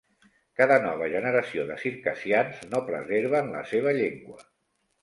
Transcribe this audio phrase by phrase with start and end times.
[0.61, 4.43] Cada nova generació de circassians no preserven la seva llengua.